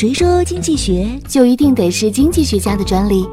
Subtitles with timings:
[0.00, 3.28] 谁说经济学就一定得是经济学家的专利？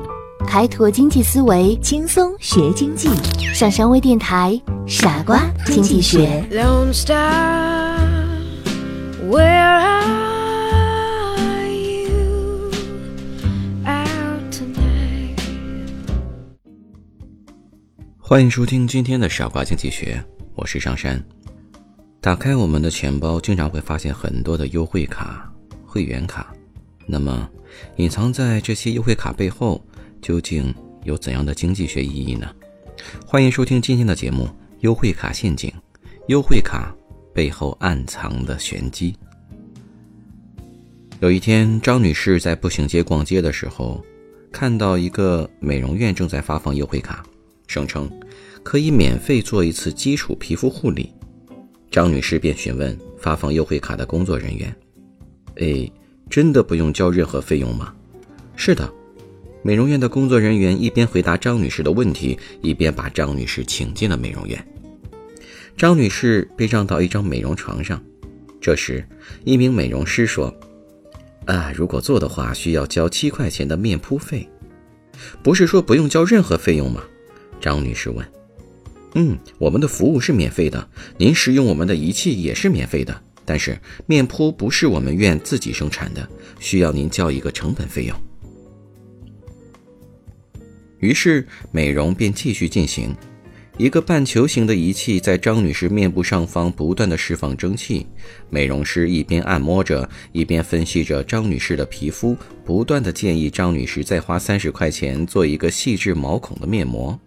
[0.46, 3.08] 开拓经济思维，轻松学经济？
[3.54, 6.46] 上山微电台，傻瓜经济学。
[6.52, 7.98] Lone Star,
[9.30, 9.40] where
[11.46, 12.70] are you
[13.86, 15.40] out tonight?
[18.20, 20.22] 欢迎收听今天的傻瓜经济学，
[20.54, 21.24] 我是上山。
[22.20, 25.50] 打开我们的钱包，经常会发现很多的优惠卡、
[25.86, 26.54] 会员卡。
[27.10, 27.50] 那么，
[27.96, 29.82] 隐藏在这些优惠卡背后，
[30.22, 32.54] 究竟有怎样的经济学意义呢？
[33.26, 34.44] 欢迎收听今天的节目
[34.82, 35.72] 《优惠卡陷阱》，
[36.28, 36.94] 优惠卡
[37.34, 39.16] 背后暗藏的玄机。
[41.22, 44.04] 有一天，张女士在步行街逛街的时候，
[44.52, 47.26] 看到一个美容院正在发放优惠卡，
[47.68, 48.12] 声称
[48.64, 51.14] 可以免费做一次基础皮肤护理。
[51.90, 54.76] 张女士便询问发放优惠卡的工作人员
[55.56, 55.90] ：“哎，
[56.30, 57.94] 真的不用交任何费用吗
[58.56, 58.92] ？”“是的。”
[59.64, 64.66] 美容院的工作人员一边回答张女士的问题，一边把张女士请进了美容院。
[65.76, 68.02] 张女士被让到一张美容床上，
[68.62, 69.06] 这时，
[69.44, 70.56] 一名美容师说
[71.46, 74.48] ：“啊，如果做的话，需要交七块钱的面铺费。
[75.44, 77.04] ”“不是说不用交任何费用吗？”
[77.60, 78.26] 张女士问。
[79.16, 83.22] 嗯，我们的服务是免费的，您使用我们的仪器也是免费的。
[83.48, 86.28] 但是面铺不是我们院自己生产的，
[86.60, 88.16] 需要您交一个成本费用。
[91.00, 93.16] 于是美容便继续进行，
[93.78, 98.06] 一个半球形的仪器在张女士面部上方不断的释放蒸汽，
[98.50, 107.18] 美容师一边按摩着，一边分析着张女士的皮肤，不断的建议张女士再花三十块钱做一个细致毛孔的面膜。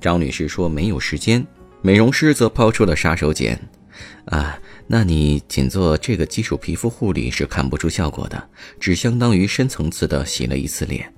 [0.00, 1.44] 张女士说没有时间，
[1.82, 3.58] 美容师则抛出了杀手锏
[4.26, 11.12] ：“啊，那你仅做这个基础皮肤护理是看不出效果的，只相当于深层次的洗了一次脸。”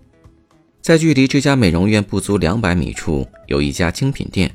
[0.80, 4.50] 在距离这家美容院不足两百米处，有一家精品店，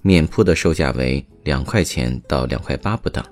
[0.00, 3.24] 面铺的售价为两块钱到两块八不等。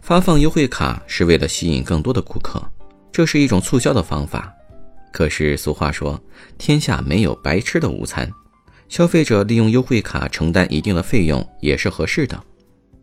[0.00, 2.62] 发放优惠卡是为了吸引更多的顾客，
[3.10, 4.52] 这是一种促销的方法。
[5.12, 6.22] 可是俗话说
[6.56, 8.30] ：“天下没有白吃的午餐。”
[8.88, 12.40] 消费者利用优惠卡承担一定的费用也是合适的，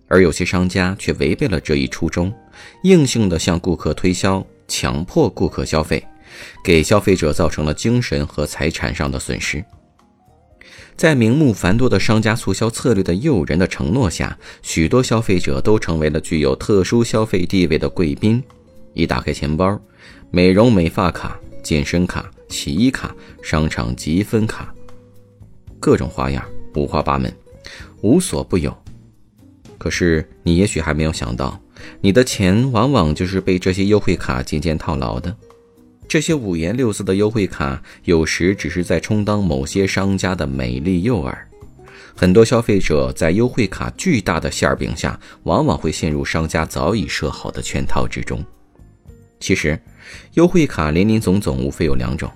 [0.07, 2.33] 而有些商家却违背了这一初衷，
[2.83, 6.03] 硬性的向顾客推销，强迫顾客消费，
[6.63, 9.63] 给消费者造成了精神和财产上的损失。
[10.95, 18.43] 在名目繁多的商家促销策略的诱人的承诺下，许多消费者都成为了具有特殊消费地位的贵宾。
[18.93, 19.79] 一打开钱包，
[20.31, 24.73] 美容美发卡、健身卡、洗衣卡、商场积分卡。
[25.79, 26.43] 各种花样，
[26.73, 27.31] 五花八门，
[28.01, 28.75] 无所不有。
[29.77, 31.59] 可是你也许还没有想到，
[32.01, 35.35] 你的钱往往就是被这些优惠卡渐渐套牢的。
[36.07, 41.35] 这些五颜六色的优惠卡，有时只是在充当某些商家的美丽诱饵。
[42.15, 48.43] 很多消费者在优惠卡巨大的馅饼下，往往会陷入商家早已设好的圈套之中。
[49.39, 49.79] 其实，
[50.33, 52.31] 优惠卡林林总总，无非有两种：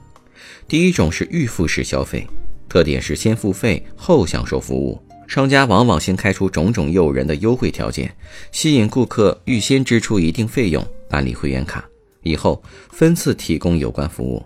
[0.68, 2.28] 第一种是预付式消费。
[2.70, 5.02] 特点是先付费后享受服务，
[5.32, 8.14] 商家往往先开出种种诱人的优惠条件，
[8.52, 11.86] 吸引顾客预先支出一定费用办理会员卡，
[12.24, 14.46] 以后分次提供有关服务。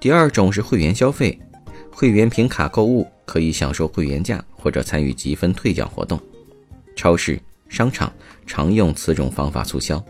[0.00, 1.38] 第二种是会员消费，
[1.90, 6.18] 会员凭卡购物可以享受会员价或者参与积分退奖活动，
[6.96, 7.38] 超市、
[7.68, 8.10] 商场
[8.46, 10.02] 常用此种方法促销，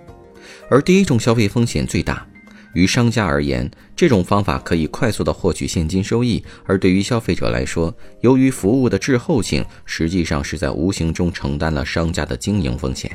[0.70, 2.24] 而第一种消费风险最大。
[2.74, 13.10] 于商家而言，这种方法可以快速的获取现金收益；而对于消费者来说，由于服务的滞后性，实际上是在无形中承担了商家的经营风险。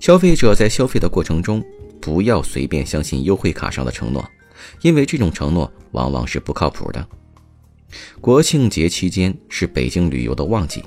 [0.00, 1.62] 消费者在消费的过程中，
[2.00, 4.24] 不要随便相信优惠卡上的承诺，
[4.82, 7.06] 因为这种承诺往往是不靠谱的。
[8.20, 10.82] 国庆节期间是北京旅游的旺季，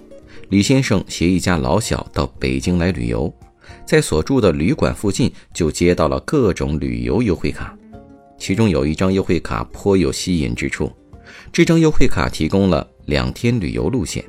[0.49, 3.33] 李先生携一家老小到北京来旅游。
[3.85, 7.77] 在所住的旅馆附近，就接到了各种旅游优惠卡，
[8.37, 10.91] 其中有一张优惠卡颇有吸引之处。
[11.51, 14.23] 这张优惠卡提供了两天旅游路线，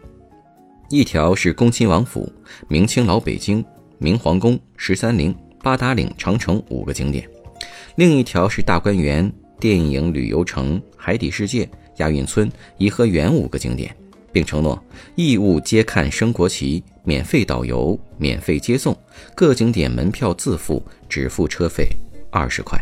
[0.89, 2.31] 一条是恭亲王府、
[2.69, 3.65] 明清老北京、
[3.99, 7.25] 明皇宫、十三陵、八达岭、长城五个景点；
[7.97, 11.69] 另一条是大观园、电影旅游城、海底世界、
[11.99, 13.95] 亚运村、颐和园五个景点。
[14.33, 14.83] 并承诺
[15.15, 18.97] 义务接看升国旗、免费导游、免费接送，
[19.35, 21.89] 各景点门票自付，只付车费
[22.31, 22.79] 二十块。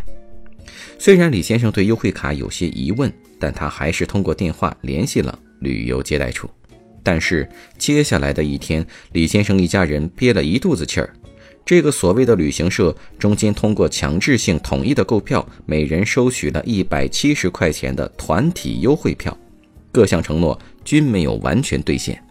[0.99, 6.51] 虽然李先生对优惠卡有些疑问，但他还是通过电话联系了旅游接待处。
[7.03, 7.49] 但是
[7.79, 11.15] 接下来的一天，李先生一家人憋了一肚子气儿。
[11.65, 19.37] 这个所谓的旅行社中间通过强制性统一的购票，每人收取了一百七十块钱的团体优惠票，
[19.99, 22.23] 各项承诺均没有完全兑现。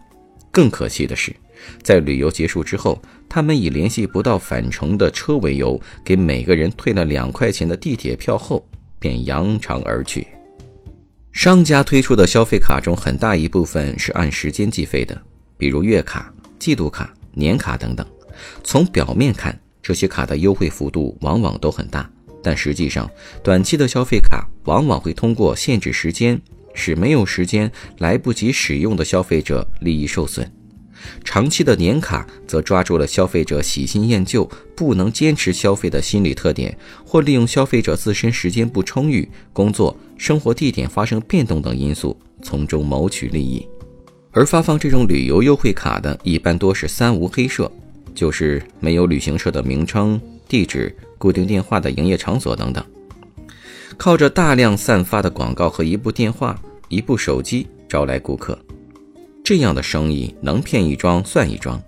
[0.50, 1.36] 更可惜的是，
[1.82, 2.98] 在旅游结束之后，
[3.28, 8.66] 他们以联系不到返程的车为由，给每个人退了两块钱的地铁票后，
[8.98, 10.26] 便扬长而去。
[11.30, 15.20] 商家推出的消费卡中，很大一部分是按时间计费的，
[15.58, 18.06] 比如月卡、季度卡、年卡等等。
[18.64, 22.10] 从表面看，这些卡的优惠幅度往往都很大，
[22.42, 23.06] 但实际上，
[23.44, 26.40] 短期的消费卡往往会通过限制时间，
[26.74, 30.46] 使没有时间、来不及使用的消费者利益受损；
[31.24, 43.66] 长期的年卡则抓住了消费者喜新厌旧、不能坚持消费的心理特点，或利用消费者自身时间不充裕、工作、生活地点发生变动等因素，从中谋取利益。
[44.30, 47.70] 而发放这种旅游优惠卡的，一般多是三无黑社。
[48.14, 52.84] 就是没有旅行社的名称、地址、固定电话的营业场所等等，
[53.98, 56.56] 靠着大量散发的广告和一部电话、
[56.88, 58.56] 一部手机招来顾客，
[59.44, 61.82] 这样的生意能骗一桩算一桩。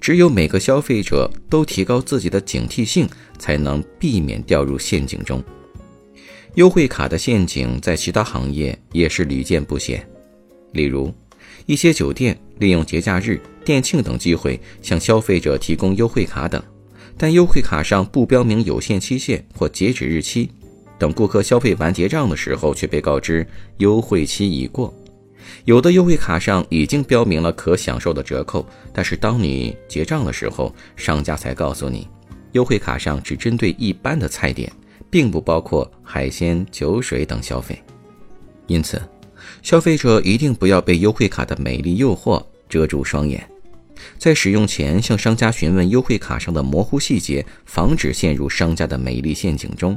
[0.00, 3.08] 只有每个消费者都提高自己的警惕性，
[3.38, 5.42] 才能避免掉入陷阱中。
[6.56, 10.04] 优惠卡的陷阱在其他行业也是屡见不鲜，
[10.72, 11.14] 例如
[11.66, 13.40] 一些酒店利用节假日。
[13.64, 16.62] 店庆等机会向消费者提供优惠卡等，
[17.18, 20.48] 但优惠卡上不标明有限期限或截止日期，
[20.98, 23.46] 等顾客消费完结账的时候，却被告知
[23.78, 24.92] 优惠期已过。
[25.64, 32.08] 有的优惠卡上已经标明了可享受的折扣，但是当你结账的时候，商家才告诉你，
[32.52, 34.72] 优惠卡上只针对一般的菜点，
[35.08, 37.80] 并不包括海鲜、酒水等消费。
[38.66, 39.00] 因此，
[39.62, 43.48] 消费者一定不要被优惠卡的美丽诱惑遮住双眼。
[44.18, 49.96] 在使用前，向商家询问优惠卡上的模糊细节，防止陷入商家的美丽陷阱中。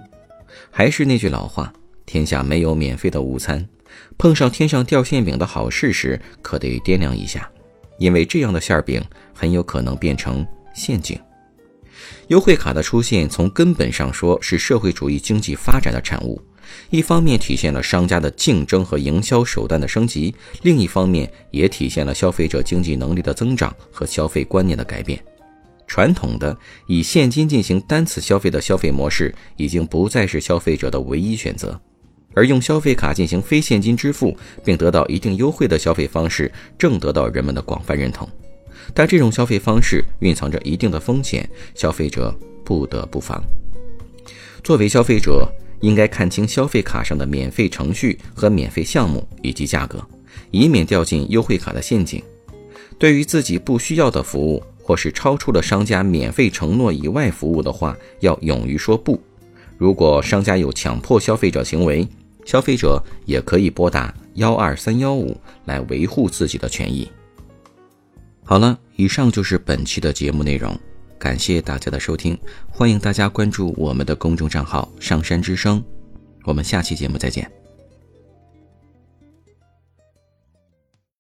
[0.71, 1.73] 还是那句老话，
[2.05, 3.67] 天下没有免费的午餐。
[4.17, 7.49] 碰上天上掉馅饼的好事时，可得掂量一下，
[7.97, 9.03] 因为这样的馅饼
[9.33, 11.19] 很有可能变成陷阱。
[12.27, 16.41] 优惠卡的出现，从根本上说是社会主义经济发展的产物。
[16.91, 25.19] 一方面体现了商家的竞争和营销手段的升级，另一方面也体现了消费者经济能力的增长和消费观念的改变。
[25.89, 26.57] 传统的
[26.87, 31.77] 以现金进行单次消费的消费模式已经不再是消费者的唯一选择，
[32.33, 38.29] 而用消费卡进行非现金支付并得到一定优惠的消费方式正得到人们的广泛认同。
[38.93, 42.33] 但这种消费方式蕴藏着一定的风险，消费者
[42.63, 43.43] 不得不防。
[44.63, 45.51] 作为消费者。
[45.81, 50.05] 应该看清消费卡上的免费程序和免费项目以及价格，
[50.51, 52.21] 以免掉进优惠卡的陷阱。
[52.97, 59.21] 对于自己不需要的服务，或是超出了商家免费承诺以外服务的话，要勇于说不。
[59.77, 62.07] 如果商家有强迫消费者行为，
[62.43, 67.07] 消费者也可以拨打幺二三幺五来维护自己的权益。
[68.43, 70.75] 好了，以上就是本期的节目内容。
[71.19, 72.35] 感谢大家的收听，
[72.67, 75.83] 欢迎大家关注我们的公众账号“上山之声”，
[76.45, 77.58] 我们下期节目再见。